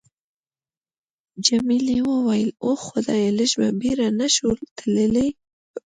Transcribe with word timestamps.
جميلې 1.45 1.97
وويل:: 2.09 2.49
اوه 2.63 2.79
خدایه، 2.87 3.29
لږ 3.37 3.51
په 3.59 3.67
بېړه 3.79 4.07
نه 4.19 4.27
شو 4.35 4.49
تللای؟ 4.77 5.29